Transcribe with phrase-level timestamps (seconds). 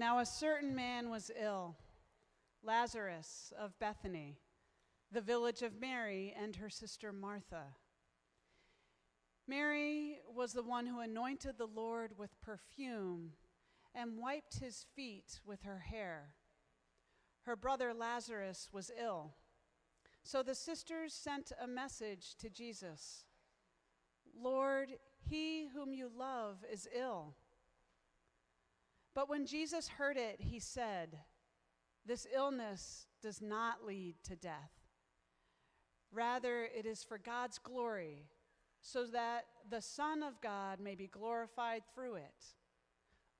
[0.00, 1.76] Now, a certain man was ill,
[2.62, 4.38] Lazarus of Bethany,
[5.12, 7.74] the village of Mary and her sister Martha.
[9.46, 13.32] Mary was the one who anointed the Lord with perfume
[13.94, 16.30] and wiped his feet with her hair.
[17.42, 19.34] Her brother Lazarus was ill.
[20.22, 23.26] So the sisters sent a message to Jesus
[24.34, 24.94] Lord,
[25.28, 27.34] he whom you love is ill.
[29.14, 31.18] But when Jesus heard it, he said,
[32.06, 34.72] This illness does not lead to death.
[36.12, 38.26] Rather, it is for God's glory,
[38.80, 42.54] so that the Son of God may be glorified through it.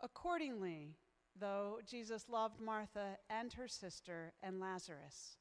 [0.01, 0.97] Accordingly,
[1.38, 5.37] though, Jesus loved Martha and her sister and Lazarus.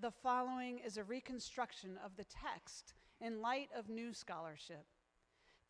[0.00, 4.86] The following is a reconstruction of the text in light of new scholarship.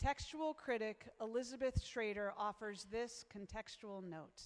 [0.03, 4.41] Textual critic Elizabeth Schrader offers this contextual note.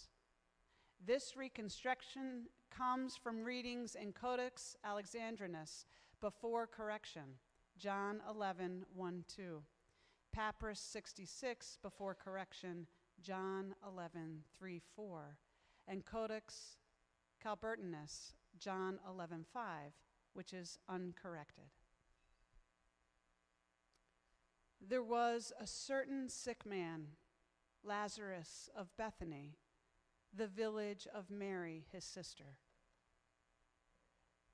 [1.06, 2.46] This reconstruction
[2.77, 5.86] comes from readings in Codex Alexandrinus
[6.20, 7.38] before correction,
[7.78, 9.62] John 11, 1 2.
[10.33, 12.89] Papyrus 66 before correction,
[13.22, 15.36] John 11, 3 4.
[15.86, 16.78] And Codex
[17.41, 19.62] Colbertinus, John 11, 5,
[20.33, 21.70] which is uncorrected.
[24.86, 27.06] There was a certain sick man,
[27.82, 29.56] Lazarus of Bethany,
[30.36, 32.58] the village of Mary, his sister.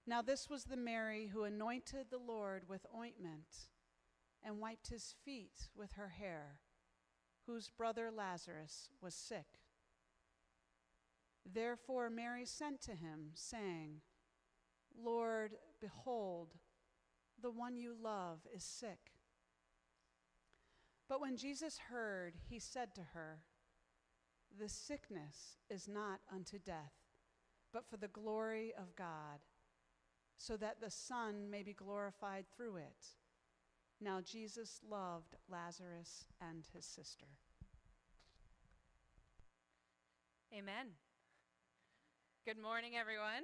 [0.06, 3.68] Now, this was the Mary who anointed the Lord with ointment
[4.42, 6.60] and wiped his feet with her hair,
[7.46, 9.46] whose brother Lazarus was sick.
[11.44, 14.02] Therefore, Mary sent to him, saying,
[14.96, 16.54] Lord, behold,
[17.40, 19.12] the one you love is sick.
[21.10, 23.40] But when Jesus heard, he said to her,
[24.56, 26.94] The sickness is not unto death,
[27.72, 29.40] but for the glory of God,
[30.38, 33.08] so that the Son may be glorified through it.
[34.00, 37.26] Now Jesus loved Lazarus and his sister.
[40.56, 40.86] Amen.
[42.46, 43.42] Good morning, everyone.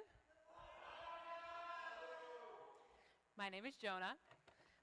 [3.37, 4.15] My name is Jonah.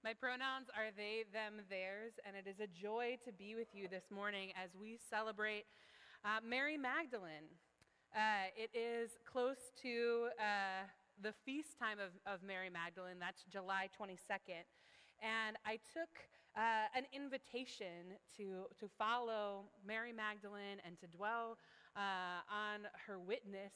[0.04, 3.88] My pronouns are they, them, theirs, and it is a joy to be with you
[3.88, 5.64] this morning as we celebrate
[6.26, 7.48] uh, Mary Magdalene.
[8.14, 10.84] Uh, it is close to uh,
[11.24, 14.68] the feast time of, of Mary Magdalene, that's July 22nd.
[15.24, 16.12] And I took
[16.58, 21.56] uh, an invitation to, to follow Mary Magdalene and to dwell
[21.96, 23.72] uh, on her witness,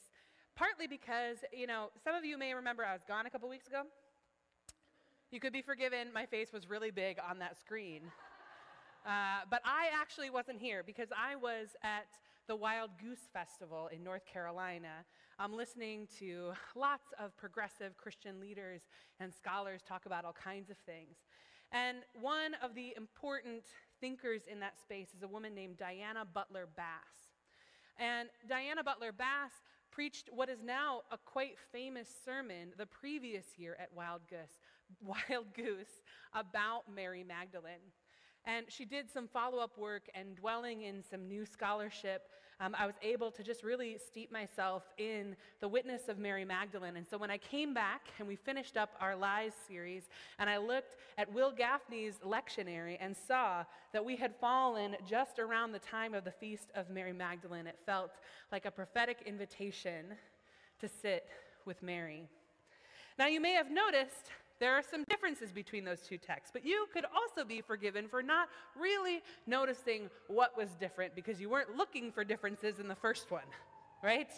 [0.54, 3.66] partly because, you know, some of you may remember I was gone a couple weeks
[3.66, 3.84] ago.
[5.30, 6.08] You could be forgiven.
[6.14, 8.00] My face was really big on that screen.
[9.04, 12.06] Uh, but I actually wasn't here because I was at
[12.46, 15.04] the Wild Goose Festival in North Carolina.
[15.38, 18.80] I'm listening to lots of progressive Christian leaders
[19.20, 21.16] and scholars talk about all kinds of things.
[21.72, 23.64] And one of the important
[24.00, 27.34] thinkers in that space is a woman named Diana Butler Bass.
[27.98, 29.52] And Diana Butler Bass
[29.90, 34.60] preached what is now a quite famous sermon the previous year at Wild Goose,
[35.00, 36.02] Wild Goose
[36.34, 37.92] about Mary Magdalene.
[38.44, 42.22] And she did some follow up work and dwelling in some new scholarship.
[42.60, 46.96] Um, I was able to just really steep myself in the witness of Mary Magdalene.
[46.96, 50.04] And so when I came back and we finished up our Lies series,
[50.38, 55.72] and I looked at Wil Gafney's lectionary and saw that we had fallen just around
[55.72, 58.12] the time of the feast of Mary Magdalene, it felt
[58.50, 60.06] like a prophetic invitation
[60.80, 61.28] to sit
[61.64, 62.24] with Mary.
[63.18, 64.30] Now, you may have noticed
[64.60, 68.22] there are some differences between those two texts, but you could also be forgiven for
[68.22, 68.48] not
[68.78, 73.46] really noticing what was different because you weren't looking for differences in the first one,
[74.02, 74.30] right?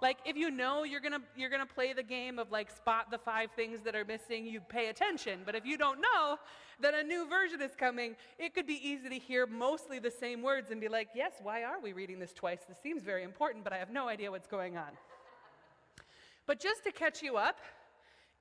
[0.00, 2.70] Like if you know you're going to you're going to play the game of like
[2.70, 5.40] spot the five things that are missing, you pay attention.
[5.44, 6.38] But if you don't know
[6.80, 10.42] that a new version is coming, it could be easy to hear mostly the same
[10.42, 12.60] words and be like, "Yes, why are we reading this twice?
[12.68, 14.96] This seems very important, but I have no idea what's going on."
[16.46, 17.58] But just to catch you up,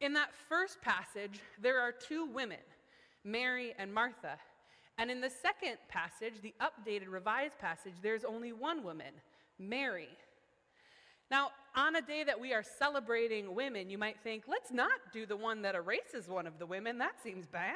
[0.01, 2.57] in that first passage, there are two women,
[3.23, 4.37] Mary and Martha.
[4.97, 9.13] And in the second passage, the updated, revised passage, there's only one woman,
[9.59, 10.09] Mary.
[11.29, 15.25] Now, on a day that we are celebrating women, you might think, let's not do
[15.25, 16.97] the one that erases one of the women.
[16.97, 17.75] That seems bad.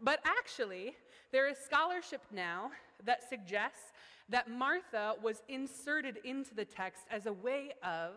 [0.00, 0.94] But actually,
[1.32, 2.70] there is scholarship now
[3.04, 3.92] that suggests
[4.28, 8.12] that Martha was inserted into the text as a way of,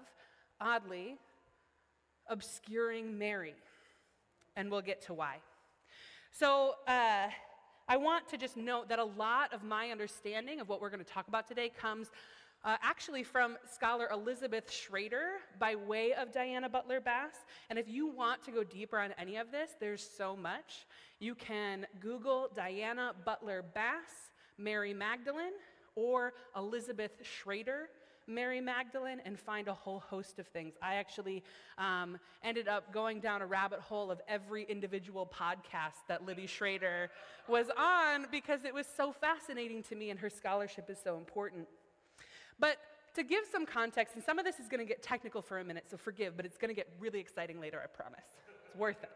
[0.62, 1.18] oddly,
[2.30, 3.56] obscuring Mary.
[4.56, 5.38] And we'll get to why.
[6.32, 7.28] So, uh,
[7.90, 11.04] I want to just note that a lot of my understanding of what we're going
[11.04, 12.12] to talk about today comes
[12.66, 17.46] uh, actually from scholar Elizabeth Schrader by way of Diana Butler Bass.
[17.70, 20.86] And if you want to go deeper on any of this, there's so much.
[21.20, 25.54] You can Google Diana Butler Bass, Mary Magdalene,
[25.96, 27.90] or Elizabeth Schrader.
[28.28, 30.74] Mary Magdalene and find a whole host of things.
[30.82, 31.44] I actually
[31.78, 37.10] um, ended up going down a rabbit hole of every individual podcast that Libby Schrader
[37.48, 41.68] was on because it was so fascinating to me and her scholarship is so important.
[42.60, 42.78] But
[43.16, 45.64] to give some context, and some of this is going to get technical for a
[45.64, 48.26] minute, so forgive, but it's going to get really exciting later, I promise.
[48.66, 49.12] It's worth it.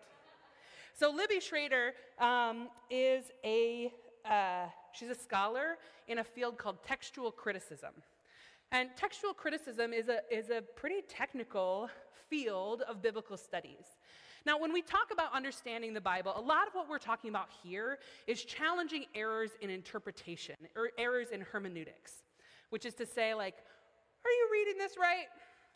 [0.93, 3.93] So Libby Schrader um, is a
[4.25, 5.77] uh, she's a scholar
[6.07, 7.91] in a field called textual criticism.
[8.71, 11.89] And textual criticism is a, is a pretty technical
[12.29, 13.97] field of biblical studies.
[14.45, 17.49] Now, when we talk about understanding the Bible, a lot of what we're talking about
[17.61, 22.23] here is challenging errors in interpretation or errors in hermeneutics
[22.71, 23.55] which is to say, like,
[24.25, 25.25] are you reading this right?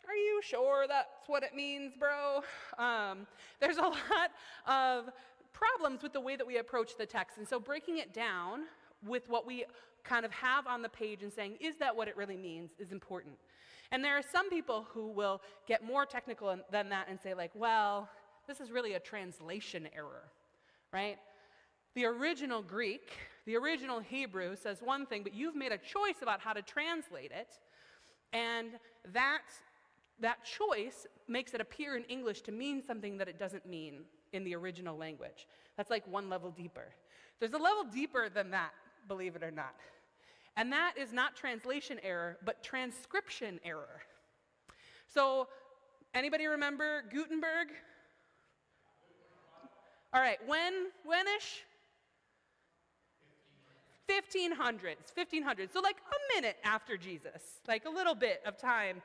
[0.08, 2.42] Are you sure that's what it means, bro?
[2.78, 3.26] Um,
[3.60, 4.30] there's a lot
[4.66, 5.10] of
[5.52, 7.38] problems with the way that we approach the text.
[7.38, 8.62] And so breaking it down
[9.06, 9.64] with what we
[10.08, 12.92] kind of have on the page and saying, is that what it really means, is
[12.92, 13.34] important.
[13.92, 17.52] And there are some people who will get more technical than that and say, like,
[17.54, 18.08] well,
[18.46, 20.24] this is really a translation error,
[20.92, 21.18] right?
[21.94, 23.12] The original Greek,
[23.46, 27.32] the original Hebrew says one thing, but you've made a choice about how to translate
[27.32, 27.58] it,
[28.32, 28.72] and
[29.12, 29.42] that,
[30.20, 34.00] that choice makes it appear in English to mean something that it doesn't mean
[34.32, 35.46] in the original language.
[35.76, 36.88] That's like one level deeper.
[37.40, 38.72] There's a level deeper than that,
[39.08, 39.74] believe it or not.
[40.56, 44.00] And that is not translation error, but transcription error.
[45.06, 45.48] So,
[46.14, 47.68] anybody remember Gutenberg?
[50.14, 51.64] All right, when, whenish?
[54.08, 55.72] 1500s, 1500s.
[55.72, 59.02] So, like a minute after Jesus, like a little bit of time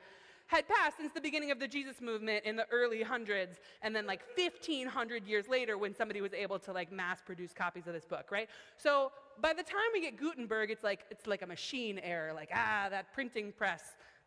[0.52, 4.06] had passed since the beginning of the Jesus movement in the early hundreds, and then
[4.06, 8.04] like 1500 years later when somebody was able to like mass produce copies of this
[8.04, 8.50] book, right?
[8.76, 12.50] So by the time we get Gutenberg, it's like it's like a machine error, like
[12.54, 13.82] ah, that printing press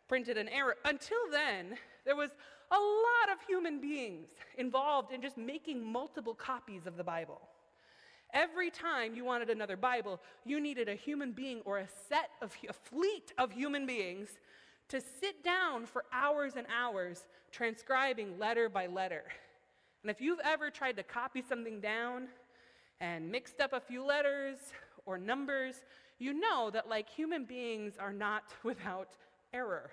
[0.08, 0.76] printed an error.
[0.84, 2.30] Until then, there was
[2.72, 4.26] a lot of human beings
[4.58, 7.40] involved in just making multiple copies of the Bible.
[8.34, 12.52] Every time you wanted another Bible, you needed a human being or a set of
[12.68, 14.30] a fleet of human beings
[14.88, 19.24] to sit down for hours and hours transcribing letter by letter.
[20.02, 22.28] And if you've ever tried to copy something down
[23.00, 24.58] and mixed up a few letters
[25.04, 25.74] or numbers,
[26.18, 29.16] you know that like human beings are not without
[29.52, 29.90] error.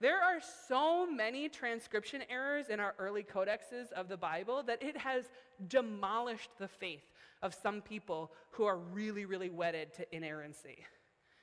[0.00, 4.96] There are so many transcription errors in our early codexes of the Bible that it
[4.96, 5.24] has
[5.68, 7.04] demolished the faith
[7.42, 10.78] of some people who are really, really wedded to inerrancy.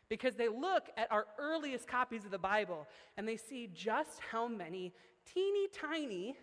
[0.09, 2.87] Because they look at our earliest copies of the Bible
[3.17, 4.93] and they see just how many
[5.33, 6.35] teeny tiny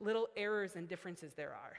[0.00, 1.78] little errors and differences there are.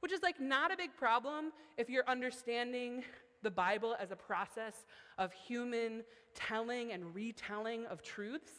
[0.00, 3.04] Which is like not a big problem if you're understanding
[3.42, 4.86] the Bible as a process
[5.18, 6.02] of human
[6.34, 8.50] telling and retelling of truths.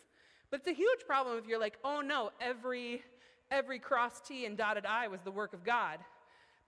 [0.52, 3.04] But it's a huge problem if you're like, oh no, every,
[3.52, 6.00] every cross T and dotted I was the work of God.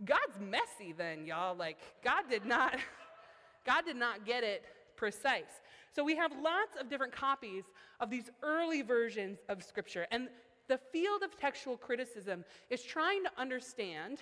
[0.03, 1.55] God's messy then, y'all.
[1.55, 2.75] Like, God did not,
[3.65, 4.63] God did not get it
[5.01, 5.63] precise.
[5.95, 7.63] So we have lots of different copies
[7.99, 10.05] of these early versions of Scripture.
[10.11, 10.27] And
[10.67, 14.19] the field of textual criticism is trying to understand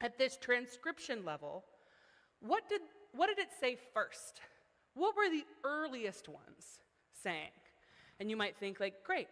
[0.00, 1.64] at this transcription level
[2.40, 2.80] what did,
[3.12, 4.40] what did it say first?
[4.94, 6.80] What were the earliest ones
[7.22, 7.54] saying?
[8.18, 9.28] And you might think, like, great,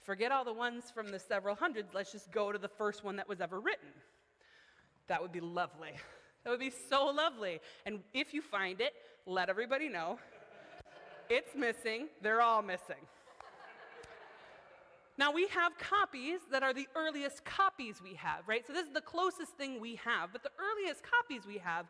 [0.00, 3.14] forget all the ones from the several hundreds, let's just go to the first one
[3.16, 3.90] that was ever written.
[5.06, 5.92] That would be lovely.
[6.42, 7.60] That would be so lovely.
[7.86, 8.92] And if you find it,
[9.26, 10.18] let everybody know.
[11.30, 13.02] It's missing, they're all missing.
[15.16, 18.66] Now, we have copies that are the earliest copies we have, right?
[18.66, 20.32] So, this is the closest thing we have.
[20.32, 21.86] But the earliest copies we have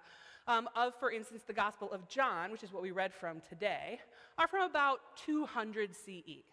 [0.47, 3.99] um, of, for instance, the Gospel of John, which is what we read from today,
[4.37, 6.45] are from about 200 CE,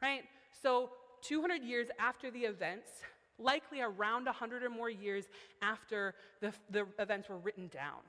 [0.00, 0.22] right?
[0.62, 0.90] So
[1.22, 2.88] 200 years after the events,
[3.38, 5.24] likely around 100 or more years
[5.60, 8.00] after the, the events were written down.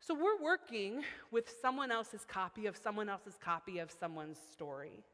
[0.00, 5.04] So we're working with someone else's copy of someone else's copy of someone's story.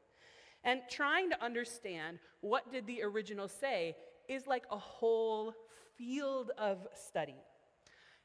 [0.63, 3.95] And trying to understand what did the original say
[4.27, 5.53] is like a whole
[5.97, 7.35] field of study.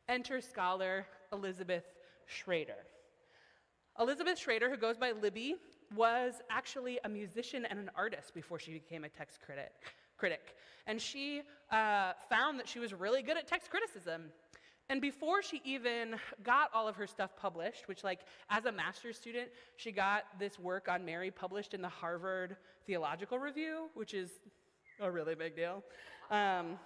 [0.09, 1.85] Enter scholar Elizabeth
[2.26, 2.87] Schrader.
[3.99, 5.57] Elizabeth Schrader, who goes by Libby,
[5.95, 9.73] was actually a musician and an artist before she became a text critic.
[10.17, 10.55] critic.
[10.87, 14.31] And she uh, found that she was really good at text criticism.
[14.91, 19.17] And before she even got all of her stuff published, which, like, as a master's
[19.17, 22.57] student, she got this work on Mary published in the Harvard
[22.89, 24.31] Theological Review, which is
[24.99, 25.85] a really big deal.
[26.29, 26.77] Um,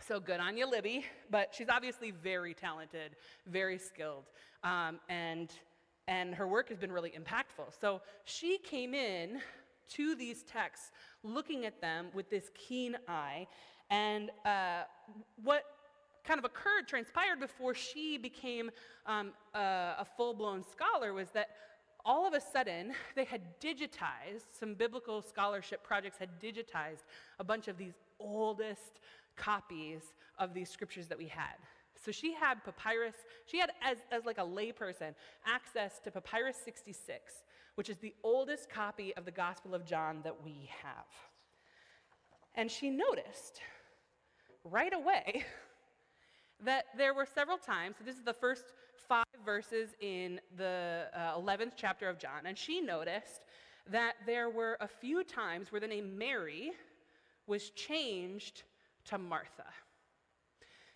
[0.00, 1.06] so good on you, Libby.
[1.28, 3.16] But she's obviously very talented,
[3.48, 4.24] very skilled,
[4.62, 5.50] um, and
[6.06, 7.80] and her work has been really impactful.
[7.80, 9.40] So she came in
[9.88, 10.92] to these texts,
[11.24, 13.48] looking at them with this keen eye,
[13.90, 14.82] and uh,
[15.42, 15.64] what
[16.24, 18.70] kind of occurred, transpired before she became
[19.06, 21.50] um, a, a full blown scholar was that
[22.04, 27.04] all of a sudden they had digitized, some biblical scholarship projects had digitized
[27.38, 29.00] a bunch of these oldest
[29.36, 30.00] copies
[30.38, 31.56] of these scriptures that we had.
[32.04, 33.14] So she had papyrus,
[33.46, 35.14] she had, as, as like a layperson,
[35.46, 37.32] access to papyrus 66,
[37.76, 41.06] which is the oldest copy of the Gospel of John that we have.
[42.54, 43.60] And she noticed
[44.64, 45.44] right away
[46.62, 48.72] that there were several times, so this is the first
[49.08, 53.44] five verses in the uh, 11th chapter of John, and she noticed
[53.90, 56.72] that there were a few times where the name Mary
[57.46, 58.62] was changed
[59.06, 59.66] to Martha.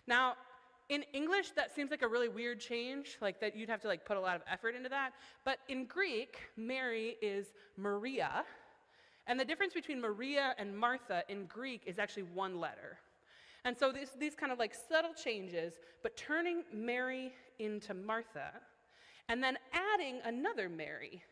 [0.07, 0.33] Now,
[0.89, 4.05] in English, that seems like a really weird change, like that you'd have to like
[4.05, 5.11] put a lot of effort into that.
[5.45, 8.43] But in Greek, Mary is Maria,
[9.27, 12.97] and the difference between Maria and Martha in Greek is actually one letter.
[13.65, 18.51] And so these, these kind of like subtle changes, but turning Mary into Martha,
[19.27, 21.23] and then adding another Mary.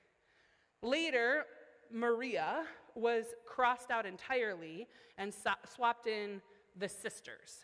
[0.81, 1.46] Later,
[1.91, 2.65] Maria
[2.96, 6.41] was crossed out entirely and so- swapped in
[6.75, 7.62] the sisters,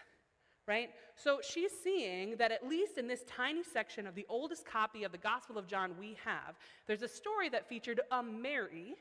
[0.68, 0.90] right?
[1.16, 5.12] So she's seeing that at least in this tiny section of the oldest copy of
[5.12, 6.56] the Gospel of John we have,
[6.88, 8.96] there's a story that featured a Mary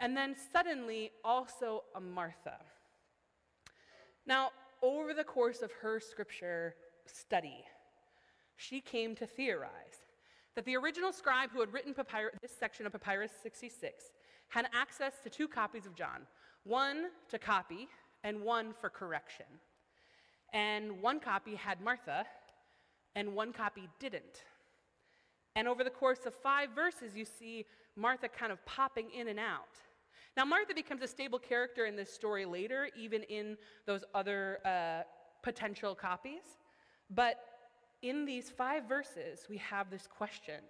[0.00, 2.58] and then suddenly also a Martha.
[4.26, 4.50] Now,
[4.82, 6.74] over the course of her scripture
[7.06, 7.64] study,
[8.56, 9.70] she came to theorize
[10.54, 14.12] that the original scribe who had written papyrus, this section of Papyrus 66
[14.48, 16.26] had access to two copies of John
[16.64, 17.88] one to copy
[18.22, 19.46] and one for correction.
[20.54, 22.24] And one copy had Martha,
[23.14, 24.44] and one copy didn't.
[25.56, 27.66] And over the course of five verses, you see
[27.96, 29.78] Martha kind of popping in and out.
[30.36, 33.56] Now, Martha becomes a stable character in this story later, even in
[33.86, 35.02] those other uh,
[35.42, 36.42] potential copies.
[37.10, 37.36] But
[38.02, 40.60] in these five verses, we have this question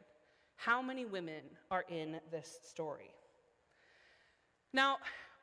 [0.56, 3.10] How many women are in this story?
[4.72, 4.98] Now,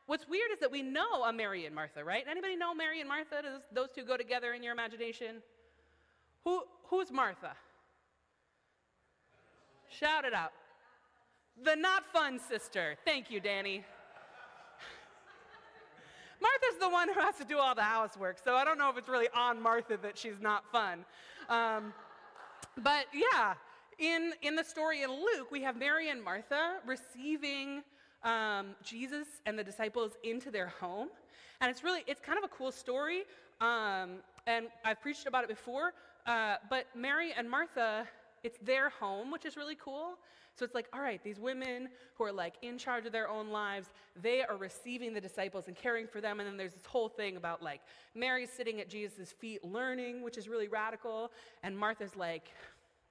[0.05, 2.25] what's weird is that we know a Mary and Martha, right?
[2.29, 3.41] Anybody know Mary and Martha?
[3.41, 5.37] Does those two go together in your imagination?
[6.43, 7.53] Who, who's Martha?
[9.89, 10.51] Shout it out.
[11.63, 12.95] The not fun sister.
[13.05, 13.83] Thank you, Danny.
[16.41, 18.97] Martha's the one who has to do all the housework, so I don't know if
[18.97, 21.05] it's really on Martha that she's not fun.
[21.49, 21.93] Um,
[22.77, 23.53] but yeah,
[23.99, 27.83] in, in the story in Luke, we have Mary and Martha receiving
[28.23, 31.09] um, Jesus and the disciples into their home.
[31.59, 33.23] And it's really, it's kind of a cool story.
[33.59, 35.93] Um, and I've preached about it before.
[36.25, 38.07] Uh, but Mary and Martha,
[38.43, 40.17] it's their home, which is really cool.
[40.55, 43.49] So it's like, all right, these women who are like in charge of their own
[43.49, 43.87] lives,
[44.21, 46.39] they are receiving the disciples and caring for them.
[46.39, 47.81] And then there's this whole thing about like
[48.13, 51.31] Mary sitting at Jesus' feet learning, which is really radical.
[51.63, 52.51] And Martha's like,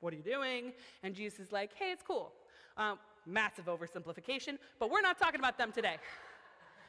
[0.00, 0.72] what are you doing?
[1.02, 2.32] And Jesus is like, hey, it's cool.
[2.76, 5.96] Um, massive oversimplification, but we're not talking about them today.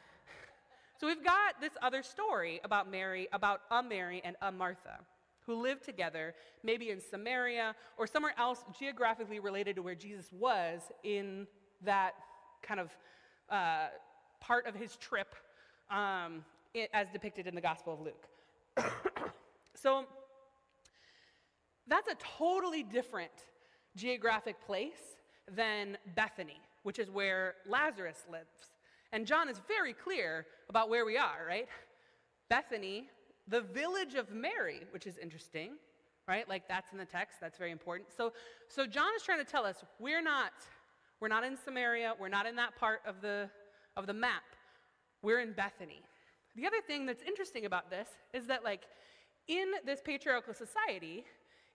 [1.00, 5.00] so we've got this other story about Mary, about a Mary and a Martha
[5.46, 6.34] who lived together,
[6.64, 11.48] maybe in Samaria or somewhere else geographically related to where Jesus was in
[11.84, 12.14] that
[12.62, 12.90] kind of
[13.50, 13.88] uh,
[14.40, 15.36] part of his trip
[15.90, 18.28] um, it, as depicted in the Gospel of Luke.
[19.76, 20.06] so
[21.88, 23.32] that's a totally different
[23.96, 25.18] geographic place
[25.52, 28.72] than Bethany, which is where Lazarus lives.
[29.12, 31.68] And John is very clear about where we are, right?
[32.50, 33.10] Bethany
[33.48, 35.72] the village of Mary, which is interesting,
[36.28, 36.48] right?
[36.48, 38.10] Like that's in the text, that's very important.
[38.16, 38.34] So,
[38.68, 40.52] so John is trying to tell us we're not,
[41.20, 43.50] we're not in Samaria, we're not in that part of the,
[43.98, 44.44] of the map.
[45.22, 46.02] We're in Bethany.
[46.56, 48.82] The other thing that's interesting about this is that, like,
[49.48, 51.26] in this patriarchal society,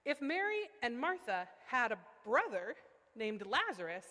[0.05, 2.75] if Mary and Martha had a brother
[3.17, 4.05] named Lazarus,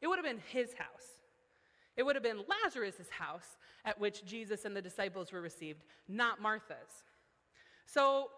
[0.00, 1.19] it would have been his house.
[2.00, 6.40] It would have been Lazarus' house at which Jesus and the disciples were received, not
[6.40, 7.04] Martha's.
[7.84, 8.30] So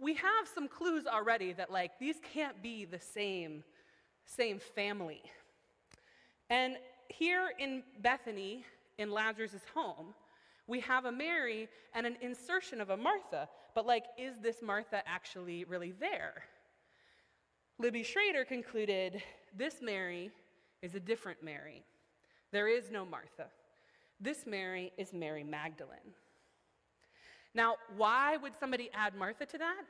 [0.00, 3.64] we have some clues already that, like, these can't be the same,
[4.24, 5.20] same family.
[6.48, 6.78] And
[7.08, 8.64] here in Bethany,
[8.96, 10.14] in Lazarus' home,
[10.66, 15.02] We have a Mary and an insertion of a Martha, but like, is this Martha
[15.06, 16.44] actually really there?
[17.78, 19.22] Libby Schrader concluded
[19.56, 20.30] this Mary
[20.80, 21.82] is a different Mary.
[22.52, 23.46] There is no Martha.
[24.20, 26.14] This Mary is Mary Magdalene.
[27.54, 29.82] Now, why would somebody add Martha to that?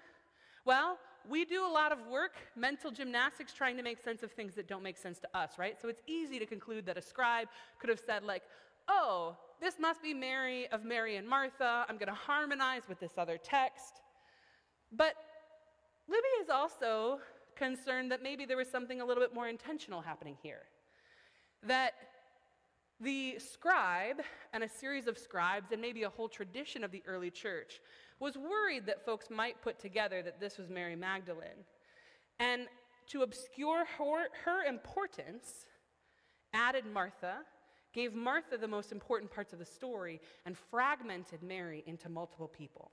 [0.64, 4.54] Well, we do a lot of work, mental gymnastics, trying to make sense of things
[4.54, 5.81] that don't make sense to us, right?
[5.81, 8.42] So it's easy to conclude that a scribe could have said, like,
[8.88, 11.85] oh, this must be Mary of Mary and Martha.
[11.88, 14.00] I'm going to harmonize with this other text.
[14.90, 15.14] But
[16.09, 17.19] Libby is also
[17.54, 20.62] concerned that maybe there was something a little bit more intentional happening here.
[21.64, 21.92] That
[23.02, 27.30] the scribe and a series of scribes, and maybe a whole tradition of the early
[27.30, 27.80] church,
[28.21, 31.64] was worried that folks might put together that this was Mary Magdalene.
[32.38, 32.66] And
[33.09, 35.66] to obscure her, her importance,
[36.54, 37.38] added Martha,
[37.92, 42.90] gave Martha the most important parts of the story, and fragmented Mary into multiple people.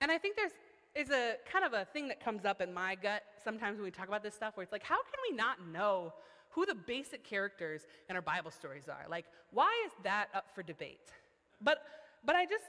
[0.00, 0.52] And I think there's
[0.94, 3.90] is a kind of a thing that comes up in my gut sometimes when we
[3.90, 6.12] talk about this stuff where it's like, how can we not know
[6.50, 9.06] who the basic characters in our Bible stories are?
[9.08, 11.12] Like, why is that up for debate?
[11.60, 11.78] But
[12.24, 12.64] but I just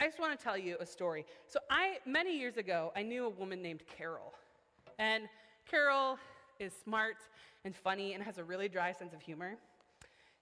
[0.00, 1.26] I just want to tell you a story.
[1.46, 4.32] So, I, many years ago, I knew a woman named Carol.
[4.98, 5.28] And
[5.70, 6.18] Carol
[6.58, 7.16] is smart
[7.66, 9.56] and funny and has a really dry sense of humor.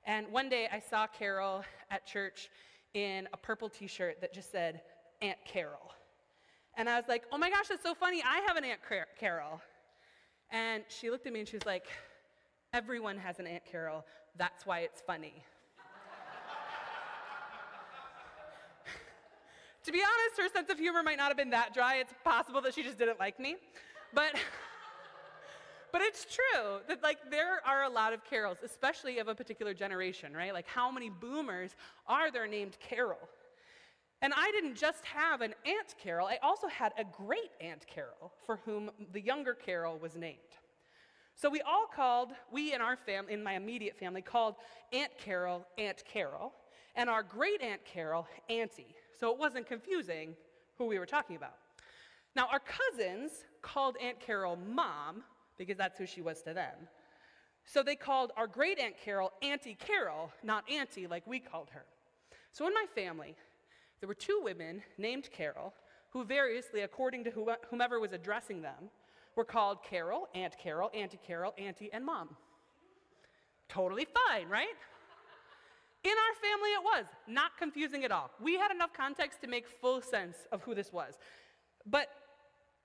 [0.05, 2.51] And one day I saw Carol at church
[2.95, 4.81] in a purple t shirt that just said,
[5.23, 5.93] Aunt Carol.
[6.77, 8.23] And I was like, oh my gosh, that's so funny.
[8.25, 8.79] I have an Aunt
[9.19, 9.61] Carol.
[10.51, 11.87] And she looked at me and she was like,
[12.73, 14.05] everyone has an Aunt Carol.
[14.37, 15.35] That's why it's funny.
[19.85, 21.97] To be honest, her sense of humor might not have been that dry.
[21.97, 23.57] It's possible that she just didn't like me.
[24.13, 24.35] But
[25.93, 29.73] but it's true that like there are a lot of carols, especially of a particular
[29.73, 30.53] generation, right?
[30.53, 31.75] Like how many boomers
[32.07, 33.17] are there named Carol?
[34.21, 38.33] And I didn't just have an Aunt Carol, I also had a great Aunt Carol
[38.45, 40.37] for whom the younger Carol was named.
[41.41, 44.57] So we all called, we in our family, in my immediate family, called
[44.93, 46.53] Aunt Carol Aunt Carol,
[46.97, 50.35] and our great Aunt Carol Auntie so it wasn't confusing
[50.77, 51.55] who we were talking about.
[52.35, 53.31] Now, our cousins
[53.63, 55.23] called Aunt Carol Mom
[55.57, 56.75] because that's who she was to them.
[57.65, 61.85] So they called our great Aunt Carol Auntie Carol, not Auntie like we called her.
[62.53, 63.37] So in my family,
[64.01, 65.73] there were two women named Carol
[66.11, 68.91] who, variously, according to whomever was addressing them,
[69.39, 72.37] were called Carol, Aunt Carol, Auntie Carol, Auntie, and Mom.
[73.69, 74.67] Totally fine, right?
[76.03, 78.31] In our family, it was not confusing at all.
[78.43, 81.19] We had enough context to make full sense of who this was.
[81.87, 82.09] But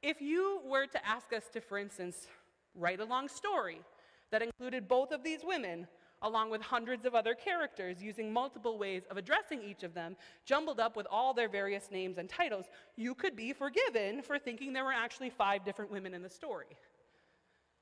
[0.04, 2.28] if you were to ask us to, for instance,
[2.76, 3.82] write a long story
[4.30, 5.88] that included both of these women,
[6.24, 10.80] along with hundreds of other characters, using multiple ways of addressing each of them, jumbled
[10.80, 14.86] up with all their various names and titles, you could be forgiven for thinking there
[14.86, 16.78] were actually five different women in the story.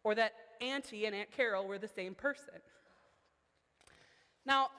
[0.04, 2.56] Or that Auntie and Aunt Carol were the same person.
[4.46, 4.70] Now,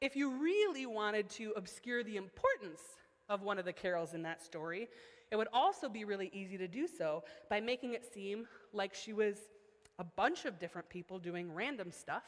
[0.00, 2.80] if you really wanted to obscure the importance
[3.28, 4.88] of one of the carols in that story,
[5.30, 9.12] it would also be really easy to do so by making it seem like she
[9.12, 9.36] was
[9.98, 12.24] a bunch of different people doing random stuff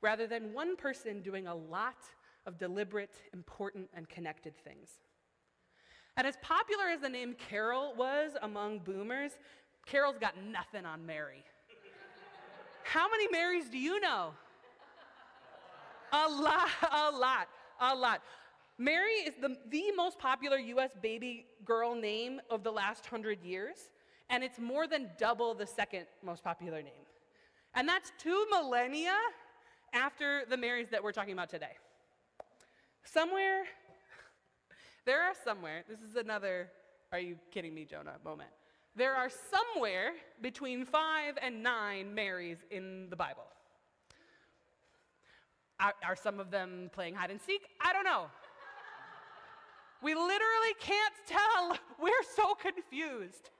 [0.00, 1.96] rather than one person doing a lot
[2.46, 4.90] of deliberate, important, and connected things.
[6.16, 9.32] And as popular as the name Carol was among boomers,
[9.86, 11.44] Carol's got nothing on Mary.
[12.84, 14.30] How many Marys do you know?
[16.12, 17.48] A lot, a lot,
[17.80, 18.22] a lot.
[18.78, 23.90] Mary is the, the most popular US baby girl name of the last hundred years,
[24.30, 27.06] and it's more than double the second most popular name.
[27.74, 29.14] And that's two millennia
[29.92, 31.76] after the Marys that we're talking about today.
[33.04, 33.64] Somewhere,
[35.06, 36.68] there are somewhere, this is another,
[37.12, 38.50] are you kidding me, Jonah, moment.
[38.96, 40.12] There are somewhere
[40.42, 43.44] between five and nine Marys in the Bible.
[45.80, 47.62] Are, are some of them playing hide and seek?
[47.80, 48.26] I don't know.
[50.00, 51.76] We literally can't tell.
[52.00, 53.50] We're so confused.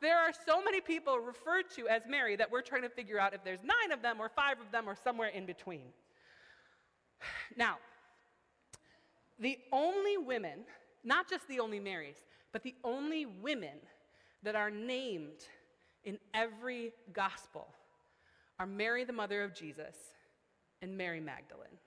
[0.00, 3.34] There are so many people referred to as Mary that we're trying to figure out
[3.34, 5.86] if there's nine of them or five of them or somewhere in between.
[7.56, 7.76] Now,
[9.38, 10.60] the only women,
[11.04, 13.78] not just the only Marys, but the only women
[14.42, 15.44] that are named
[16.04, 17.68] in every gospel
[18.58, 19.96] are Mary, the mother of Jesus,
[20.82, 21.78] and Mary Magdalene.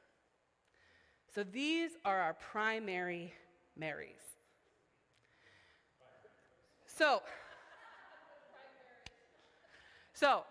[1.34, 3.34] So these are our primary
[3.78, 4.38] Marys.
[6.86, 7.22] So,
[10.20, 10.44] so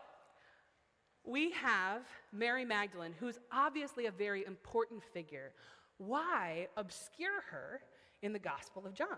[1.25, 2.03] we have
[2.33, 5.53] Mary Magdalene, who's obviously a very important figure.
[5.99, 7.81] Why obscure her
[8.23, 9.09] in the Gospel of John?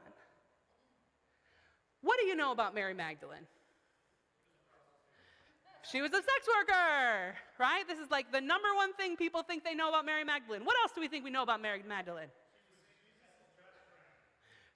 [2.03, 3.47] What do you know about Mary Magdalene?
[5.91, 7.87] She was a sex worker, right?
[7.87, 10.65] This is like the number one thing people think they know about Mary Magdalene.
[10.65, 12.29] What else do we think we know about Mary Magdalene?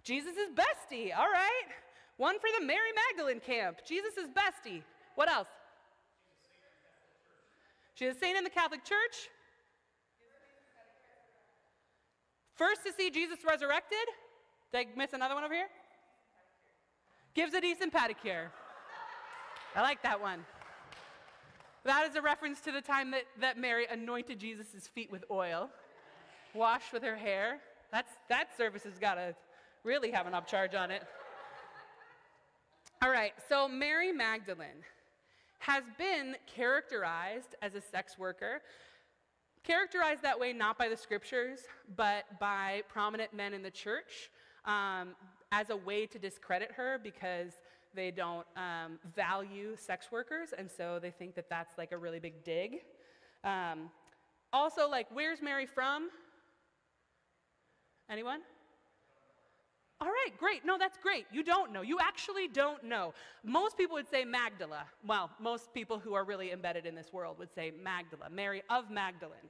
[0.03, 1.69] Jesus' bestie, all right.
[2.17, 3.79] One for the Mary Magdalene camp.
[3.87, 4.83] Jesus' bestie.
[5.15, 5.49] What else?
[7.95, 9.29] She's a saint in the Catholic Church.
[12.57, 13.99] First to see Jesus resurrected.
[14.73, 15.69] Did I miss another one over here?
[17.35, 18.47] Gives a decent pedicure.
[19.75, 20.45] I like that one.
[21.85, 25.69] That is a reference to the time that, that Mary anointed Jesus' feet with oil,
[26.55, 27.59] washed with her hair.
[27.93, 29.35] That's, that service has got to
[29.83, 31.03] really have an upcharge on it.
[33.03, 34.83] All right, so Mary Magdalene
[35.59, 38.63] has been characterized as a sex worker,
[39.63, 41.61] characterized that way not by the scriptures,
[41.97, 44.31] but by prominent men in the church
[44.67, 45.15] um,
[45.53, 47.53] as a way to discredit her because
[47.95, 52.19] they don't um, value sex workers, and so they think that that's like a really
[52.19, 52.81] big dig.
[53.45, 53.91] Um,
[54.53, 56.11] also, like, where's Mary from?
[58.11, 58.41] Anyone?
[60.05, 60.67] All right, great.
[60.67, 61.25] No, that's great.
[61.33, 61.81] You don't know.
[61.81, 63.15] You actually don't know.
[63.43, 64.85] Most people would say Magdala.
[65.07, 68.91] Well, most people who are really embedded in this world would say Magdala, Mary of
[68.91, 69.49] Magdalene.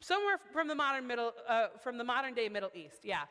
[0.00, 3.24] Somewhere from the modern middle, uh, from the modern day Middle East, yeah.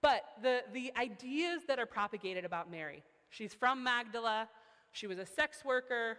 [0.00, 4.48] But the, the ideas that are propagated about Mary, she's from Magdala,
[4.92, 6.16] she was a sex worker,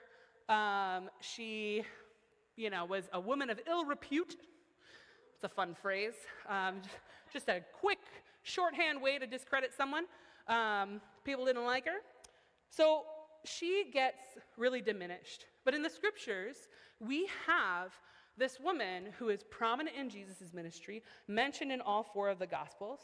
[0.48, 1.82] um, she,
[2.56, 4.36] you know, was a woman of ill repute.
[5.36, 6.16] It's a fun phrase.
[6.50, 6.82] Um,
[7.38, 8.00] just a quick
[8.42, 10.06] shorthand way to discredit someone.
[10.48, 12.00] Um, people didn't like her.
[12.72, 13.04] So
[13.46, 14.24] she gets
[14.58, 15.46] really diminished.
[15.64, 16.68] But in the scriptures,
[17.00, 17.92] we have
[18.38, 23.02] this woman who is prominent in Jesus' ministry, mentioned in all four of the Gospels,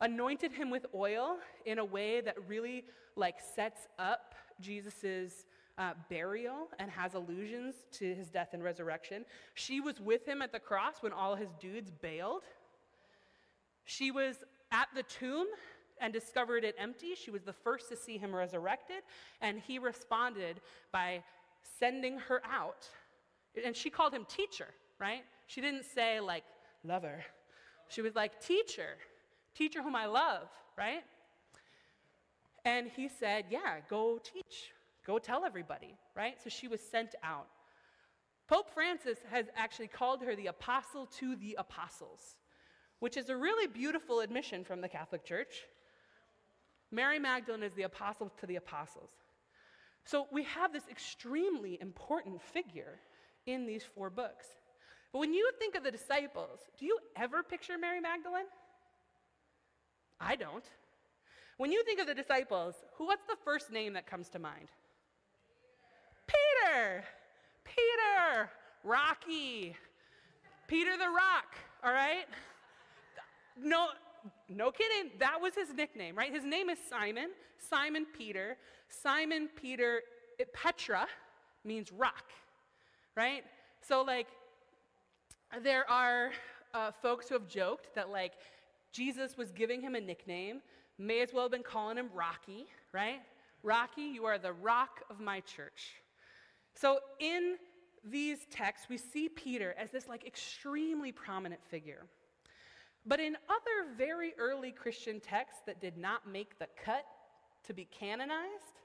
[0.00, 2.84] anointed him with oil in a way that really
[3.16, 5.44] like sets up Jesus'
[5.78, 9.24] uh, burial and has allusions to his death and resurrection.
[9.54, 12.42] She was with him at the cross when all his dudes bailed.
[13.86, 14.36] She was
[14.72, 15.46] at the tomb
[16.00, 17.14] and discovered it empty.
[17.14, 19.02] She was the first to see him resurrected,
[19.40, 20.60] and he responded
[20.92, 21.22] by
[21.78, 22.86] sending her out.
[23.64, 24.66] And she called him teacher,
[25.00, 25.22] right?
[25.46, 26.44] She didn't say, like,
[26.84, 27.24] lover.
[27.88, 28.96] She was like, teacher,
[29.54, 31.04] teacher whom I love, right?
[32.64, 34.72] And he said, yeah, go teach,
[35.06, 36.34] go tell everybody, right?
[36.42, 37.46] So she was sent out.
[38.48, 42.36] Pope Francis has actually called her the apostle to the apostles
[43.00, 45.62] which is a really beautiful admission from the Catholic Church.
[46.90, 49.10] Mary Magdalene is the apostle to the apostles.
[50.04, 53.00] So we have this extremely important figure
[53.46, 54.46] in these four books.
[55.12, 58.46] But when you think of the disciples, do you ever picture Mary Magdalene?
[60.20, 60.64] I don't.
[61.58, 64.68] When you think of the disciples, who, what's the first name that comes to mind?
[66.26, 67.04] Peter!
[67.64, 68.50] Peter!
[68.84, 69.74] Rocky!
[70.68, 71.54] Peter the Rock,
[71.84, 72.26] all right?
[73.60, 73.88] No,
[74.48, 75.10] no kidding.
[75.18, 76.32] That was his nickname, right?
[76.32, 78.56] His name is Simon, Simon Peter.
[78.88, 80.00] Simon Peter,
[80.52, 81.06] Petra
[81.64, 82.24] means rock,
[83.16, 83.42] right?
[83.80, 84.28] So, like,
[85.62, 86.30] there are
[86.74, 88.32] uh, folks who have joked that, like,
[88.92, 90.60] Jesus was giving him a nickname,
[90.98, 93.20] may as well have been calling him Rocky, right?
[93.62, 95.94] Rocky, you are the rock of my church.
[96.74, 97.56] So, in
[98.04, 102.06] these texts, we see Peter as this, like, extremely prominent figure.
[103.06, 107.06] But in other very early Christian texts that did not make the cut
[107.64, 108.80] to be canonized,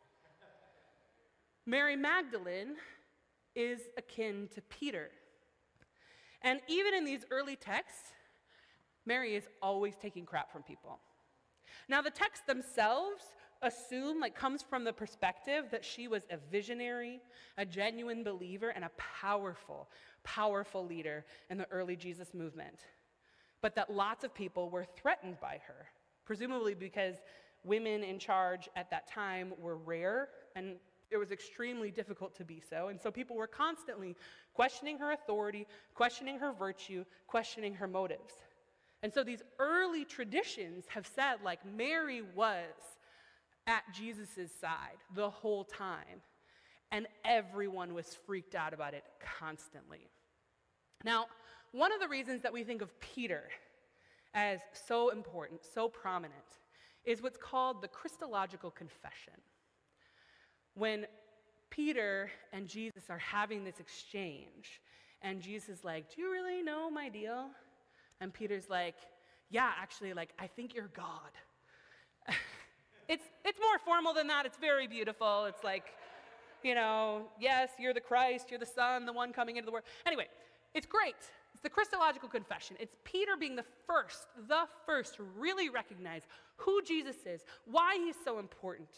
[1.66, 2.76] Mary Magdalene
[3.56, 5.10] is akin to Peter.
[6.44, 8.14] And even in these early texts,
[9.06, 11.00] Mary is always taking crap from people.
[11.90, 13.24] Now, the texts themselves
[13.64, 17.22] assume, like, comes from the perspective that she was a visionary,
[17.58, 19.90] a genuine believer, and a powerful,
[20.24, 22.86] powerful leader in the early Jesus movement
[23.62, 25.88] but that lots of people were threatened by her,
[26.26, 27.16] presumably because
[27.64, 30.76] women in charge at that time were rare and
[31.12, 32.88] it was extremely difficult to be so.
[32.88, 34.16] And so people were constantly
[34.54, 38.34] questioning her authority, questioning her virtue, questioning her motives.
[39.04, 42.74] And so these early traditions have said, like, Mary was
[43.68, 46.22] at Jesus' side the whole time,
[46.92, 49.04] and everyone was freaked out about it
[49.40, 50.10] constantly.
[51.04, 51.26] Now,
[51.72, 53.44] one of the reasons that we think of Peter
[54.34, 56.34] as so important, so prominent,
[57.06, 59.34] is what's called the Christological confession.
[60.74, 61.06] When
[61.72, 64.82] Peter and Jesus are having this exchange.
[65.24, 67.48] And Jesus is like, Do you really know my deal?
[68.20, 68.96] And Peter's like,
[69.50, 71.32] Yeah, actually, like, I think you're God.
[73.08, 74.46] it's, it's more formal than that.
[74.46, 75.46] It's very beautiful.
[75.46, 75.86] It's like,
[76.64, 79.86] you know, yes, you're the Christ, you're the Son, the one coming into the world.
[80.06, 80.28] Anyway,
[80.76, 81.16] it's great.
[81.62, 82.76] It's the Christological confession.
[82.80, 86.24] It's Peter being the first, the first to really recognize
[86.56, 88.90] who Jesus is, why he's so important,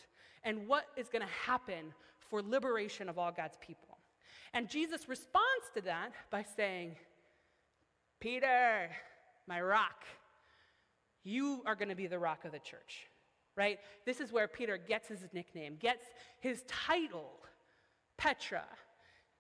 [0.46, 1.94] and what is going to happen
[2.30, 3.98] for liberation of all God's people.
[4.54, 6.96] And Jesus responds to that by saying,
[8.22, 8.90] Peter,
[9.46, 10.06] my rock,
[11.26, 13.10] you are going to be the rock of the church,
[13.58, 13.78] right?
[14.06, 16.06] This is where Peter gets his nickname, gets
[16.40, 17.42] his title,
[18.16, 18.64] Petra,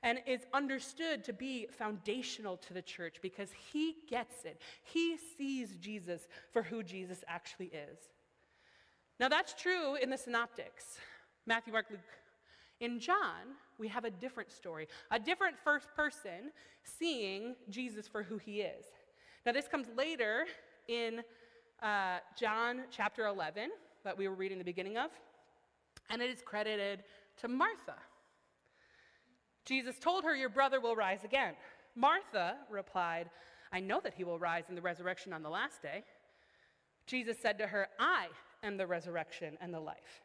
[0.03, 4.61] and is understood to be foundational to the church because he gets it.
[4.83, 7.97] He sees Jesus for who Jesus actually is.
[9.19, 10.97] Now, that's true in the synoptics
[11.45, 11.99] Matthew, Mark, Luke.
[12.79, 16.51] In John, we have a different story, a different first person
[16.83, 18.85] seeing Jesus for who he is.
[19.45, 20.45] Now, this comes later
[20.87, 21.21] in
[21.81, 23.69] uh, John chapter 11
[24.03, 25.11] that we were reading the beginning of,
[26.09, 27.03] and it is credited
[27.37, 27.95] to Martha.
[29.65, 31.53] Jesus told her, Your brother will rise again.
[31.95, 33.29] Martha replied,
[33.71, 36.03] I know that he will rise in the resurrection on the last day.
[37.07, 38.27] Jesus said to her, I
[38.63, 40.21] am the resurrection and the life.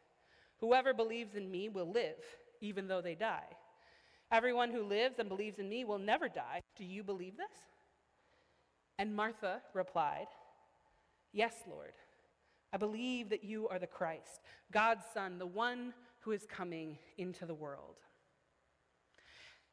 [0.59, 2.17] Whoever believes in me will live,
[2.61, 3.47] even though they die.
[4.31, 6.61] Everyone who lives and believes in me will never die.
[6.77, 7.57] Do you believe this?
[8.97, 10.27] And Martha replied,
[11.31, 11.93] Yes, Lord.
[12.71, 17.45] I believe that you are the Christ, God's Son, the one who is coming into
[17.45, 17.95] the world.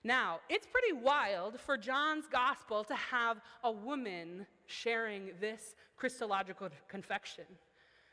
[0.06, 7.44] Now, it's pretty wild for John's gospel to have a woman sharing this Christological confession.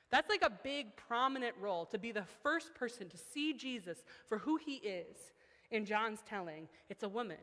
[0.10, 4.40] That's like a big, prominent role to be the first person to see Jesus for
[4.40, 5.34] who he is
[5.70, 6.68] in John's telling.
[6.90, 7.38] It's a woman.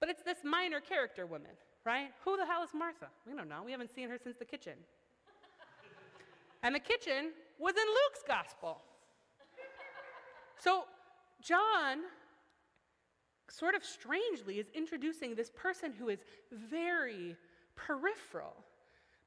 [0.00, 1.52] But it's this minor character woman,
[1.84, 2.12] right?
[2.24, 3.08] Who the hell is Martha?
[3.26, 3.62] We don't know.
[3.62, 4.78] We haven't seen her since the kitchen.
[6.62, 8.78] and the kitchen was in Luke's gospel.
[10.56, 10.84] So,
[11.42, 12.04] John
[13.50, 16.20] sort of strangely, is introducing this person who is
[16.52, 17.36] very
[17.76, 18.54] peripheral,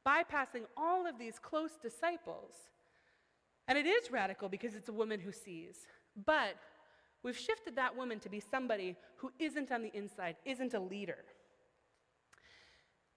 [0.05, 2.53] bypassing all of these close disciples.
[3.67, 5.87] And it is radical because it's a woman who sees.
[6.25, 6.55] But
[7.23, 11.23] we've shifted that woman to be somebody who isn't on the inside, isn't a leader.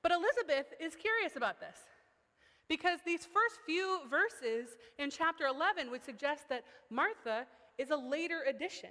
[0.02, 1.78] But Elizabeth is curious about this
[2.68, 7.46] because these first few verses in chapter 11 would suggest that Martha
[7.78, 8.90] is a later addition.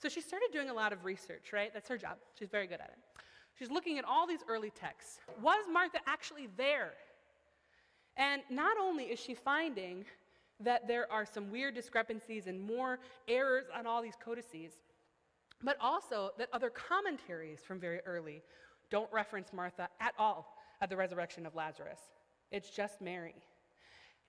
[0.00, 1.72] So she started doing a lot of research, right?
[1.74, 2.18] That's her job.
[2.38, 3.22] She's very good at it.
[3.58, 5.18] She's looking at all these early texts.
[5.42, 6.92] Was Martha actually there?
[8.16, 10.04] And not only is she finding
[10.60, 14.72] that there are some weird discrepancies and more errors on all these codices,
[15.62, 18.42] but also that other commentaries from very early
[18.90, 22.00] don't reference Martha at all at the resurrection of Lazarus.
[22.50, 23.34] It's just Mary.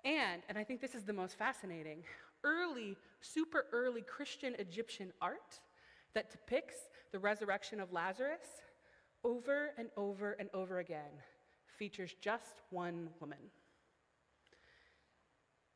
[0.04, 2.04] And, and I think this is the most fascinating,
[2.44, 5.60] early, super early Christian Egyptian art
[6.14, 8.62] that depicts the resurrection of Lazarus
[9.24, 11.12] over and over and over again
[11.78, 13.38] features just one woman.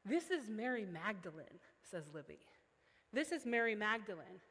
[0.06, 2.40] This is Mary Magdalene, says Libby.
[3.14, 4.42] This is Mary Magdalene.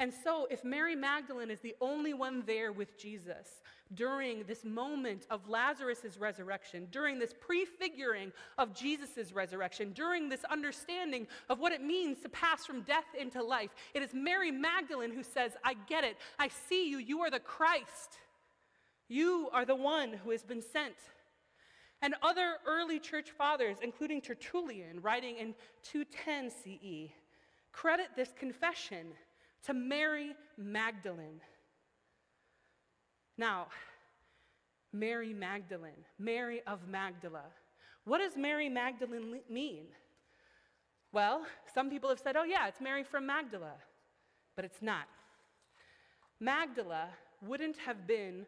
[0.00, 3.62] And so, if Mary Magdalene is the only one there with Jesus
[3.94, 11.26] during this moment of Lazarus' resurrection, during this prefiguring of Jesus' resurrection, during this understanding
[11.48, 15.24] of what it means to pass from death into life, it is Mary Magdalene who
[15.24, 16.16] says, I get it.
[16.38, 16.98] I see you.
[16.98, 18.18] You are the Christ.
[19.08, 20.94] You are the one who has been sent.
[22.02, 27.10] And other early church fathers, including Tertullian, writing in 210 CE,
[27.72, 29.08] credit this confession
[29.68, 31.42] to Mary Magdalene.
[33.36, 33.66] Now,
[34.94, 37.44] Mary Magdalene, Mary of Magdala.
[38.04, 39.84] What does Mary Magdalene mean?
[41.12, 41.42] Well,
[41.74, 43.74] some people have said, oh, yeah, it's Mary from Magdala,
[44.56, 45.04] but it's not.
[46.40, 47.08] Magdala
[47.46, 48.46] wouldn't have been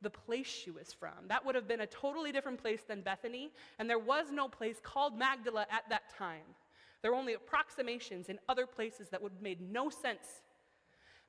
[0.00, 1.28] the place she was from.
[1.28, 4.76] That would have been a totally different place than Bethany, and there was no place
[4.82, 6.56] called Magdala at that time.
[7.02, 10.40] There were only approximations in other places that would have made no sense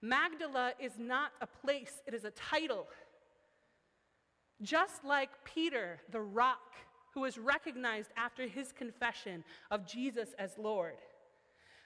[0.03, 2.87] Magdala is not a place, it is a title.
[4.61, 6.73] Just like Peter, the rock,
[7.13, 10.97] who was recognized after his confession of Jesus as Lord,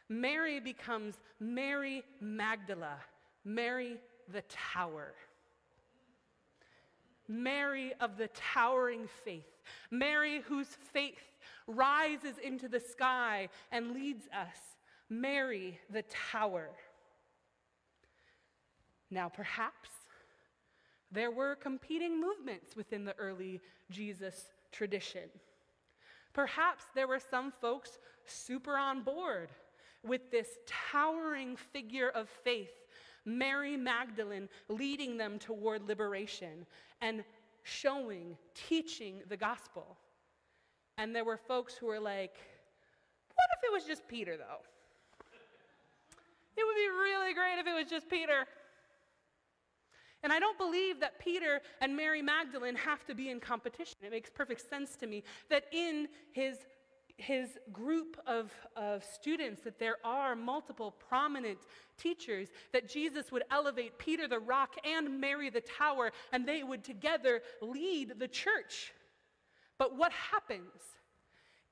[0.10, 2.98] Mary becomes Mary Magdala,
[3.46, 3.98] Mary
[4.34, 5.14] the Tower.
[7.28, 9.46] Mary of the towering faith,
[9.92, 14.58] Mary whose faith rises into the sky and leads us,
[15.08, 16.72] Mary the Tower.
[19.10, 19.90] Now, perhaps
[21.12, 25.30] there were competing movements within the early Jesus tradition.
[26.34, 29.50] Perhaps there were some folks super on board
[30.04, 30.48] with this
[30.92, 32.86] towering figure of faith,
[33.26, 36.66] Mary Magdalene, leading them toward liberation
[37.02, 37.24] and
[37.64, 39.98] showing, teaching the gospel.
[40.98, 42.36] And there were folks who were like,
[43.34, 44.62] what if it was just Peter, though?
[46.58, 48.46] It would be really great if it was just Peter.
[50.28, 53.96] And I don't believe that Peter and Mary Magdalene have to be in competition.
[54.04, 56.58] It makes perfect sense to me that in his,
[57.16, 61.60] his group of, of students that there are multiple prominent
[61.98, 66.84] teachers, that Jesus would elevate Peter the rock and Mary the tower, and they would
[66.84, 68.92] together lead the church.
[69.78, 70.82] But what happens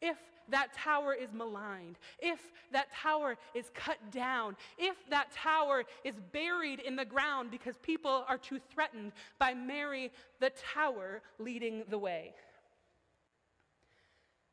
[0.02, 0.15] if
[0.49, 2.39] that tower is maligned, if
[2.71, 8.25] that tower is cut down, if that tower is buried in the ground because people
[8.27, 12.34] are too threatened by Mary the tower leading the way.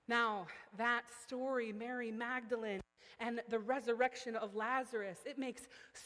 [0.08, 0.46] Now,
[0.78, 2.80] that story, Mary Magdalene
[3.20, 5.62] and the resurrection of Lazarus, it makes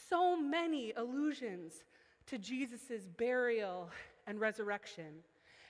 [0.09, 1.83] so many allusions
[2.27, 3.89] to Jesus' burial
[4.27, 5.23] and resurrection.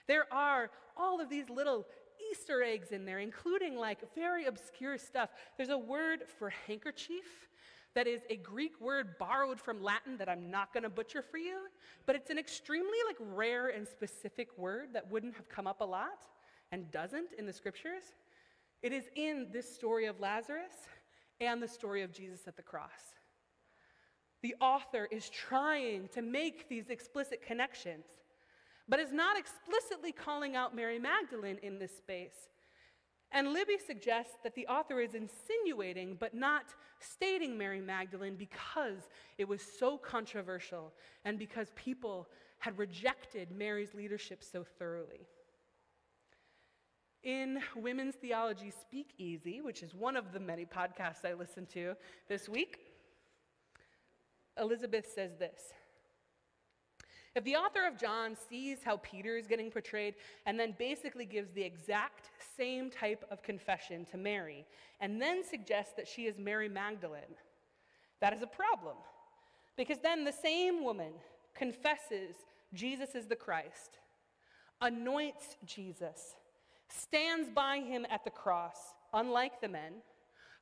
[0.07, 1.85] There are all of these little
[2.31, 5.29] Easter eggs in there, including like very obscure stuff.
[5.57, 7.47] There's a word for handkerchief
[7.93, 11.37] that is a Greek word borrowed from Latin that I'm not going to butcher for
[11.37, 11.61] you,
[12.05, 15.85] but it's an extremely like rare and specific word that wouldn't have come up a
[15.85, 16.27] lot
[16.71, 18.03] and doesn't in the scriptures.
[18.83, 20.73] It is in this story of Lazarus
[21.39, 23.15] and the story of Jesus at the cross.
[24.43, 28.05] The author is trying to make these explicit connections
[28.87, 32.49] but is not explicitly calling out Mary Magdalene in this space.
[33.31, 39.47] And Libby suggests that the author is insinuating but not stating Mary Magdalene because it
[39.47, 40.93] was so controversial
[41.25, 45.27] and because people had rejected Mary's leadership so thoroughly.
[47.23, 51.95] In Women's Theology Speakeasy, which is one of the many podcasts I listened to
[52.29, 52.79] this week,
[54.57, 55.73] Elizabeth says this
[57.37, 60.15] if the author of John sees how Peter is getting portrayed
[60.47, 64.65] and then basically gives the exact same type of confession to Mary
[64.99, 67.37] and then suggests that she is Mary Magdalene,
[68.21, 68.97] that is a problem.
[69.75, 71.11] Because then the same woman
[71.53, 72.35] confesses
[72.73, 73.99] Jesus is the Christ,
[74.81, 76.33] anoints Jesus,
[76.89, 79.93] stands by him at the cross, unlike the men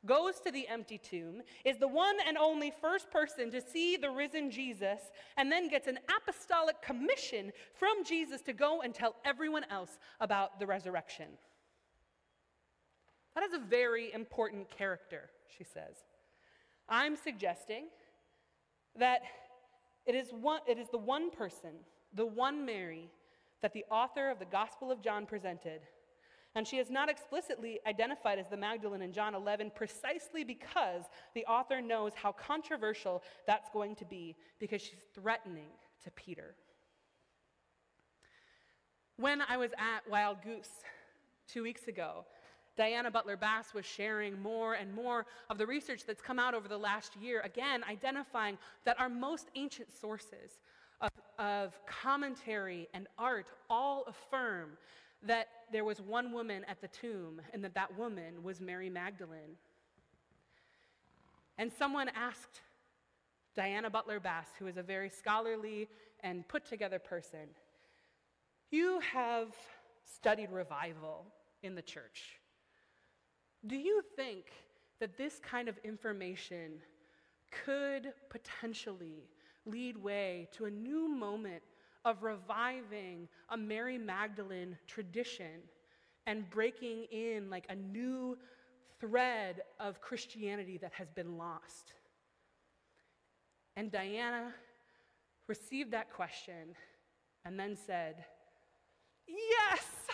[0.05, 4.09] goes to the empty tomb, is the one and only first person to see the
[4.09, 4.99] risen Jesus,
[5.37, 10.59] and then gets an apostolic commission from Jesus to go and tell everyone else about
[10.59, 11.27] the resurrection.
[13.35, 15.97] That is a very important character, she says.
[16.87, 17.85] I'm suggesting
[18.97, 19.21] that
[20.05, 21.71] it is, one, it is the one person,
[22.13, 23.09] the one Mary,
[23.61, 25.81] that the author of the Gospel of John presented
[26.55, 31.45] and she is not explicitly identified as the Magdalene in John 11 precisely because the
[31.45, 35.67] author knows how controversial that's going to be because she's threatening
[36.05, 36.55] to Peter.
[39.17, 40.69] When I was at Wild Goose
[41.47, 42.25] two weeks ago,
[42.77, 46.67] Diana Butler Bass was sharing more and more of the research that's come out over
[46.67, 50.59] the last year, again, identifying that our most ancient sources
[50.99, 54.71] of, of commentary and art all affirm
[55.25, 59.57] that there was one woman at the tomb and that that woman was Mary Magdalene.
[61.57, 62.61] And someone asked
[63.55, 65.87] Diana Butler Bass, who is a very scholarly
[66.21, 67.47] and put together person,
[68.71, 69.55] You have
[70.03, 71.25] studied revival
[71.63, 72.39] in the church.
[73.65, 74.45] Do you think
[74.99, 76.73] that this kind of information
[77.65, 79.29] could potentially
[79.65, 81.63] lead way to a new moment
[82.05, 85.61] of reviving a Mary Magdalene tradition
[86.27, 88.37] and breaking in like a new
[88.99, 91.93] thread of Christianity that has been lost.
[93.75, 94.53] And Diana
[95.47, 96.75] received that question
[97.43, 98.23] and then said,
[99.27, 100.04] Yes!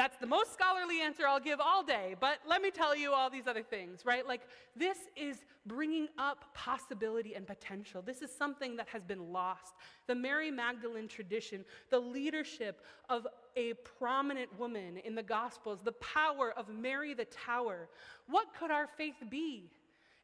[0.00, 3.28] That's the most scholarly answer I'll give all day, but let me tell you all
[3.28, 4.26] these other things, right?
[4.26, 4.40] Like,
[4.74, 8.00] this is bringing up possibility and potential.
[8.00, 9.74] This is something that has been lost.
[10.06, 13.26] The Mary Magdalene tradition, the leadership of
[13.56, 17.90] a prominent woman in the Gospels, the power of Mary the Tower.
[18.26, 19.70] What could our faith be?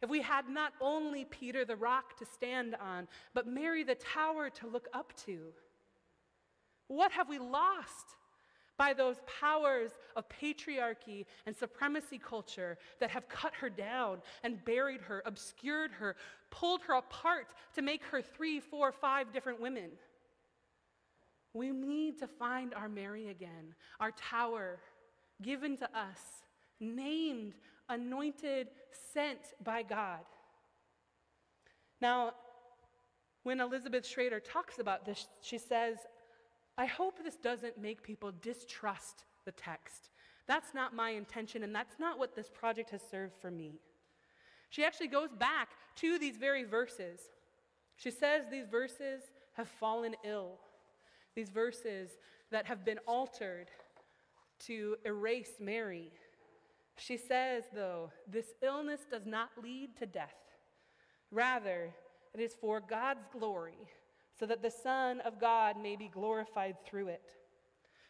[0.01, 4.49] If we had not only Peter the rock to stand on, but Mary the tower
[4.49, 5.53] to look up to,
[6.89, 8.17] what have we lost?
[8.79, 15.01] By those powers of patriarchy and supremacy culture that have cut her down and buried
[15.01, 16.17] her, obscured her,
[16.51, 19.91] pulled her apart to make her three, four, five different women.
[21.55, 24.79] We need to find our Mary again, our tower
[25.43, 26.21] given to us,
[26.81, 27.55] named,
[27.89, 28.69] anointed,
[29.13, 30.21] sent by God.
[32.01, 32.33] Now,
[33.43, 35.99] when Elizabeth Schrader talks about this, she says,
[36.79, 40.11] I hope this doesn't make people distrust the text.
[40.47, 43.81] That's not my intention, and that's not what this project has served for me.
[44.71, 47.21] She actually goes back to these very verses.
[47.97, 49.23] She says these verses
[49.55, 50.59] have fallen ill,
[51.35, 52.11] these verses
[52.51, 53.69] that have been altered
[54.67, 56.13] to erase Mary.
[56.99, 60.35] She says, though, this illness does not lead to death.
[61.31, 61.91] Rather,
[62.35, 63.89] it is for God's glory
[64.39, 67.33] so that the Son of God may be glorified through it.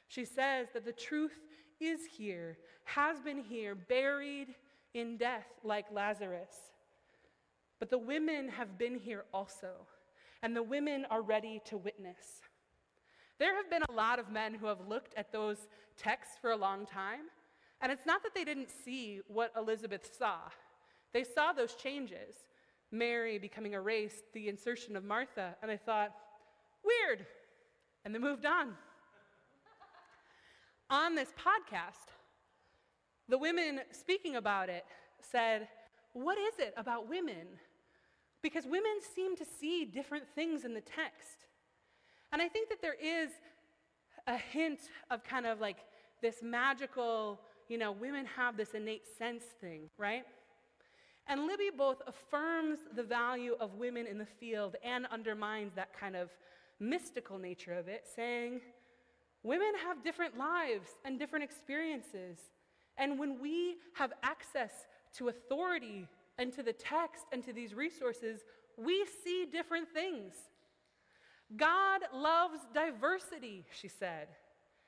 [0.08, 1.38] She says that the truth
[1.80, 4.54] is here, has been here, buried
[4.94, 6.72] in death like Lazarus.
[7.78, 9.72] But the women have been here also,
[10.42, 12.40] and the women are ready to witness.
[13.38, 15.68] There have been a lot of men who have looked at those
[15.98, 17.26] texts for a long time,
[17.82, 20.38] and it's not that they didn't see what Elizabeth saw.
[21.12, 22.34] They saw those changes.
[22.96, 26.12] Mary becoming erased, the insertion of Martha, and I thought,
[26.84, 27.26] weird.
[28.04, 28.74] And they moved on.
[30.90, 32.12] on this podcast,
[33.28, 34.84] the women speaking about it
[35.20, 35.68] said,
[36.12, 37.46] What is it about women?
[38.42, 41.46] Because women seem to see different things in the text.
[42.32, 43.30] And I think that there is
[44.26, 44.80] a hint
[45.10, 45.78] of kind of like
[46.22, 50.24] this magical, you know, women have this innate sense thing, right?
[51.28, 56.14] And Libby both affirms the value of women in the field and undermines that kind
[56.14, 56.30] of
[56.78, 58.60] mystical nature of it, saying,
[59.42, 62.38] women have different lives and different experiences.
[62.96, 64.72] And when we have access
[65.16, 66.06] to authority
[66.38, 68.40] and to the text and to these resources,
[68.76, 70.34] we see different things.
[71.56, 74.28] God loves diversity, she said.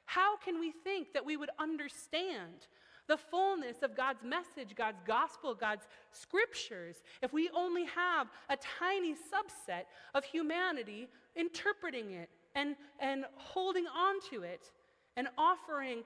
[0.04, 2.66] How can we think that we would understand
[3.08, 9.14] the fullness of God's message, God's gospel, God's scriptures, if we only have a tiny
[9.14, 9.84] subset
[10.14, 14.70] of humanity interpreting it and, and holding on to it
[15.16, 16.02] and offering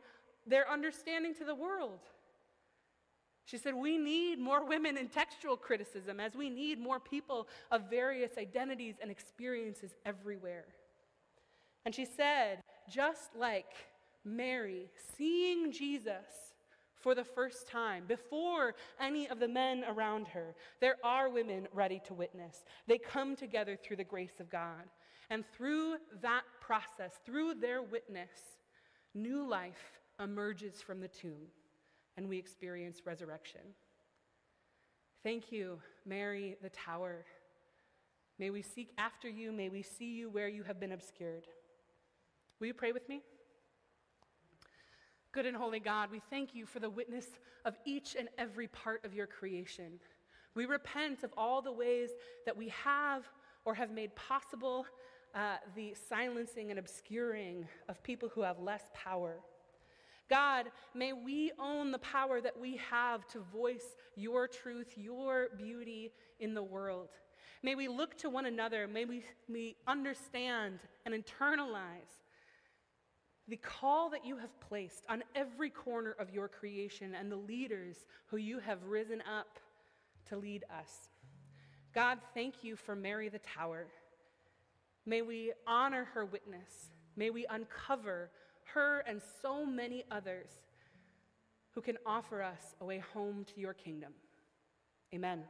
[0.47, 2.01] their understanding to the world.
[3.45, 7.91] She said, We need more women in textual criticism as we need more people of
[7.91, 10.67] various identities and experiences everywhere.
[11.85, 13.75] And she said, just like
[14.25, 16.52] Mary seeing Jesus
[17.03, 22.01] for the first time, before any of the men around her, there are women ready
[22.07, 22.65] to witness.
[22.87, 24.85] They come together through the grace of God.
[25.31, 28.31] And through that process, through their witness,
[29.15, 31.49] new life emerges from the tomb
[32.17, 33.61] and we experience resurrection.
[35.23, 37.25] Thank you, Mary the Tower.
[38.39, 39.53] May we seek after you.
[39.53, 41.47] May we see you where you have been obscured.
[42.61, 43.23] Will you pray with me?
[45.33, 47.27] Good and holy God, we thank you for the witness
[47.65, 49.99] of each and every part of your creation.
[50.55, 52.11] We repent of all the ways
[52.45, 53.25] that we have
[53.65, 54.85] or have made possible
[55.35, 59.37] uh, the silencing and obscuring of people who have less power.
[60.29, 66.13] God, may we own the power that we have to voice your truth, your beauty
[66.41, 67.09] in the world.
[67.63, 68.87] May we look to one another.
[68.87, 72.22] May we, we understand and internalize
[73.53, 78.07] the call that you have placed on every corner of your creation and the leaders
[78.29, 79.59] who you have risen up
[80.27, 81.11] to lead us.
[81.95, 83.89] God, thank you for Mary the Tower.
[85.05, 86.93] May we honor her witness.
[87.15, 88.31] May we uncover
[88.73, 90.49] her and so many others
[91.73, 94.15] who can offer us a way home to your kingdom.
[95.15, 95.43] Amen.